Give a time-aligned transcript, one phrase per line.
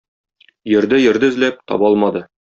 [0.71, 2.25] Йөрде-йөрде эзләп, таба алмады.